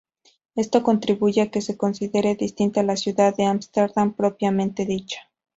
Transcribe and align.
Esto 0.55 0.81
contribuye 0.81 1.41
a 1.43 1.51
que 1.51 1.61
se 1.61 1.77
considere 1.77 2.33
distinta 2.33 2.81
de 2.81 2.87
la 2.87 2.97
ciudad 2.97 3.35
de 3.35 3.45
Ámsterdam 3.45 4.13
propiamente 4.15 4.83
dicha. 4.87 5.29